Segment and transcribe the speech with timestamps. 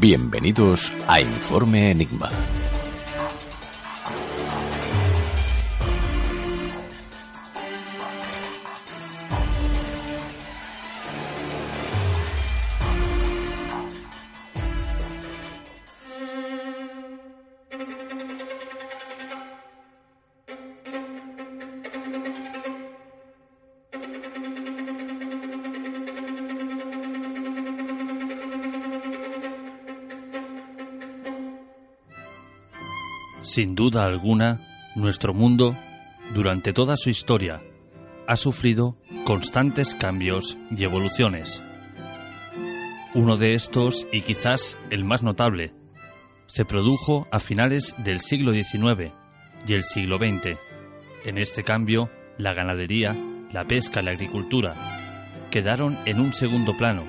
[0.00, 2.30] Bienvenidos a Informe Enigma.
[33.42, 34.60] Sin duda alguna,
[34.94, 35.74] nuestro mundo,
[36.34, 37.62] durante toda su historia,
[38.26, 41.62] ha sufrido constantes cambios y evoluciones.
[43.14, 45.72] Uno de estos, y quizás el más notable,
[46.46, 49.12] se produjo a finales del siglo XIX
[49.66, 50.58] y el siglo XX.
[51.24, 53.16] En este cambio, la ganadería,
[53.52, 54.74] la pesca y la agricultura
[55.50, 57.04] quedaron en un segundo plano,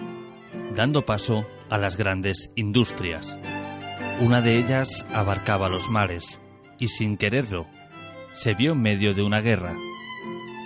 [0.76, 3.38] dando paso a las grandes industrias.
[4.22, 6.40] Una de ellas abarcaba los mares
[6.78, 7.66] y sin quererlo
[8.34, 9.74] se vio en medio de una guerra.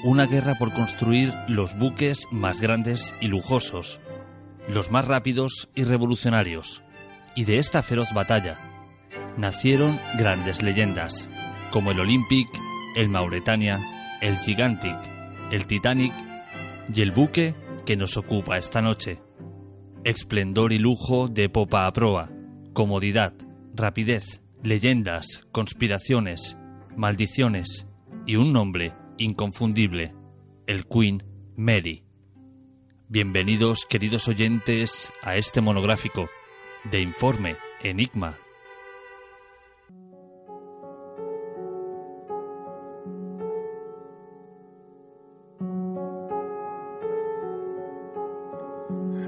[0.03, 4.01] Una guerra por construir los buques más grandes y lujosos,
[4.67, 6.83] los más rápidos y revolucionarios.
[7.33, 8.57] Y de esta feroz batalla
[9.37, 11.29] nacieron grandes leyendas,
[11.71, 12.49] como el Olympic,
[12.97, 13.79] el Mauretania,
[14.19, 14.97] el Gigantic,
[15.51, 16.11] el Titanic
[16.93, 19.21] y el buque que nos ocupa esta noche.
[20.03, 22.29] Esplendor y lujo de popa a proa,
[22.73, 23.33] comodidad,
[23.75, 26.57] rapidez, leyendas, conspiraciones,
[26.95, 27.85] maldiciones
[28.25, 30.13] y un nombre inconfundible,
[30.65, 31.23] el Queen
[31.57, 32.05] Mary.
[33.09, 36.29] Bienvenidos, queridos oyentes, a este monográfico
[36.89, 38.37] de Informe Enigma.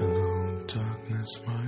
[0.00, 1.67] Hello, darkness, my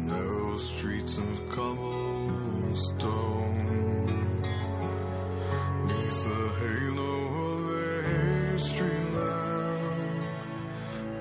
[0.07, 2.73] Narrow streets of cobblestone.
[5.87, 7.71] Neath the halo of
[8.55, 10.27] a street lamp,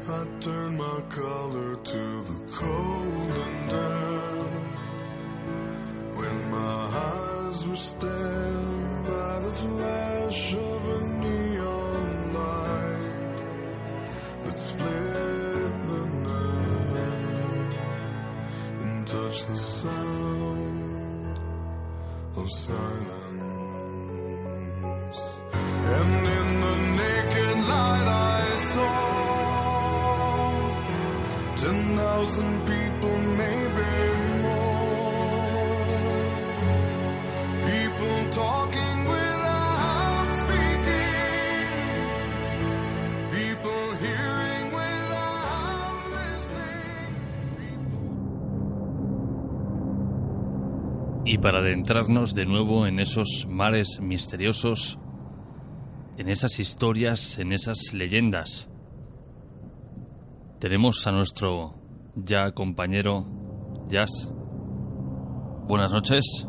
[0.09, 4.77] I turned my collar to the cold and damp.
[6.15, 8.34] When my eyes were stabbed
[22.37, 23.09] of silence.
[25.53, 28.95] And in the naked light I saw
[31.55, 33.64] ten thousand people, maybe
[51.27, 54.99] Y para adentrarnos de nuevo en esos mares misteriosos,
[56.17, 58.69] en esas historias, en esas leyendas,
[60.59, 61.73] tenemos a nuestro
[62.15, 63.25] ya compañero
[63.87, 64.31] Jazz.
[65.67, 66.47] Buenas noches.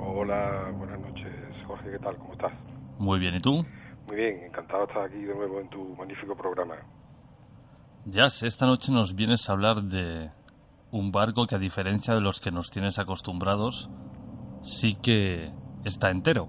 [0.00, 1.32] Hola, buenas noches,
[1.64, 2.16] Jorge, ¿qué tal?
[2.16, 2.52] ¿Cómo estás?
[2.98, 3.64] Muy bien, ¿y tú?
[4.08, 6.74] Muy bien, encantado de estar aquí de nuevo en tu magnífico programa.
[8.06, 10.32] Jazz, esta noche nos vienes a hablar de
[10.90, 13.88] un barco que a diferencia de los que nos tienes acostumbrados,
[14.66, 15.48] sí que
[15.84, 16.48] está entero.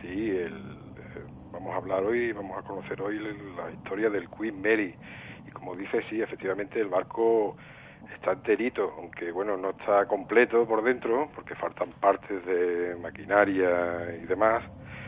[0.00, 4.60] Sí, el, eh, vamos a hablar hoy, vamos a conocer hoy la historia del Queen
[4.60, 4.94] Mary.
[5.46, 7.56] Y como dice, sí, efectivamente el barco
[8.14, 14.26] está enterito, aunque bueno, no está completo por dentro, porque faltan partes de maquinaria y
[14.26, 14.62] demás,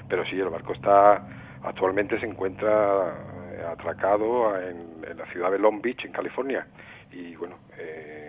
[0.08, 1.26] pero sí, el barco está,
[1.62, 3.14] actualmente se encuentra
[3.52, 6.66] eh, atracado en, en la ciudad de Long Beach, en California,
[7.12, 8.27] y bueno, eh,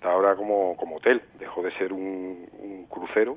[0.00, 3.36] está ahora como, como hotel, dejó de ser un, un crucero,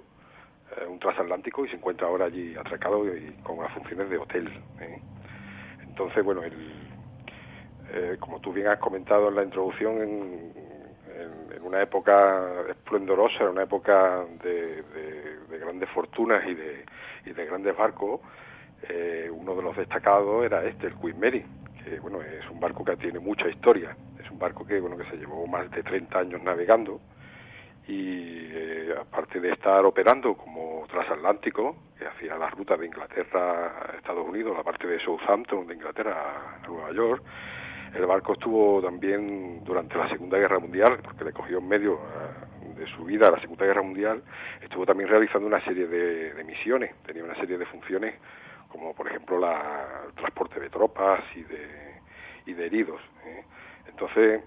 [0.77, 4.47] eh, un transatlántico, y se encuentra ahora allí atracado y, con las funciones de hotel.
[4.79, 5.01] ¿eh?
[5.81, 6.53] Entonces, bueno, el,
[7.91, 10.53] eh, como tú bien has comentado en la introducción, en,
[11.53, 14.83] en, una época esplendorosa, en una época de
[15.59, 16.85] grandes fortunas y de,
[17.25, 18.21] y de grandes barcos,
[18.87, 21.45] eh, uno de los destacados era este, el Queen Mary,
[21.83, 25.09] que bueno, es un barco que tiene mucha historia, es un barco que bueno que
[25.09, 26.99] se llevó más de 30 años navegando
[27.87, 33.97] y eh, aparte de estar operando como transatlántico, que hacía la ruta de Inglaterra a
[33.97, 37.23] Estados Unidos, la parte de Southampton de Inglaterra a Nueva York,
[37.93, 42.79] el barco estuvo también durante la Segunda Guerra Mundial, porque le cogió en medio uh,
[42.79, 44.23] de su vida la Segunda Guerra Mundial,
[44.61, 48.15] estuvo también realizando una serie de, de misiones, tenía una serie de funciones
[48.73, 52.01] como por ejemplo la, el transporte de tropas y de,
[52.47, 52.99] y de heridos.
[53.25, 53.43] ¿eh?
[53.87, 54.41] Entonces,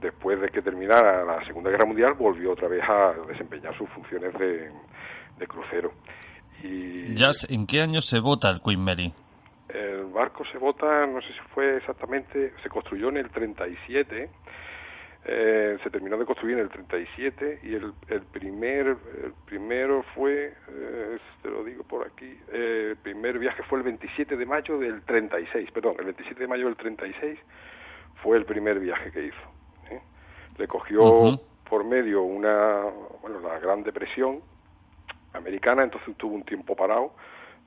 [0.00, 4.32] después de que terminara la Segunda Guerra Mundial, volvió otra vez a desempeñar sus funciones
[4.38, 4.70] de,
[5.38, 5.92] de crucero.
[6.62, 9.12] Y Jazz, ¿en qué año se vota el Queen Mary?
[9.68, 14.30] El barco se vota, no sé si fue exactamente, se construyó en el 37,
[15.24, 20.52] eh, se terminó de construir en el 37 y el, el primer el primero fue,
[20.68, 24.78] eh, te lo digo por aquí, eh, el primer viaje fue el 27 de mayo
[24.80, 27.38] del 36, perdón, el 27 de mayo del 36
[28.16, 29.42] fue el primer viaje que hizo.
[29.90, 30.00] ¿eh?
[30.58, 31.40] Le cogió uh -huh.
[31.70, 32.86] por medio una,
[33.20, 34.40] bueno, la Gran Depresión
[35.34, 37.14] americana, entonces tuvo un tiempo parado,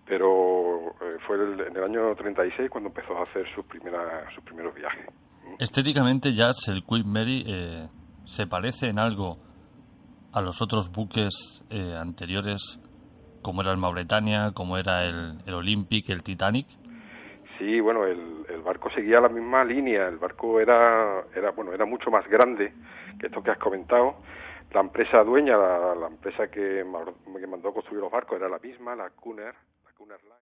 [0.06, 0.94] pero
[1.26, 5.06] fue el, en el año 36 cuando empezó a hacer sus, primera, sus primeros viajes.
[5.58, 7.88] Estéticamente, Jazz, el Queen Mary eh,
[8.26, 9.38] se parece en algo
[10.34, 12.82] a los otros buques eh, anteriores,
[13.42, 16.68] como era el Mauretania, como era el, el Olympic, el Titanic.
[17.58, 20.10] Sí, bueno, el, el, barco seguía la misma línea.
[20.10, 22.74] El barco era, era, bueno, era mucho más grande
[23.18, 24.18] que esto que has comentado.
[24.74, 29.10] La empresa dueña, la, empresa que, que mandó construir los barcos era la misma, la
[29.12, 29.56] Cunner,
[30.28, 30.45] la.